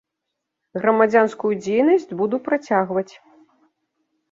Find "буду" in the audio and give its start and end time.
2.23-2.41